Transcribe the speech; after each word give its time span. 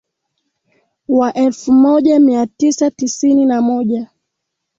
Wa 1.07 1.33
elfu 1.33 1.71
moja 1.71 2.19
mia 2.19 2.47
tisa 2.47 2.91
tisini 2.91 3.45
na 3.45 3.61
moja 3.61 4.09